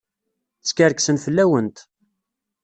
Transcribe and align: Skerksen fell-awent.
Skerksen 0.69 1.17
fell-awent. 1.23 1.77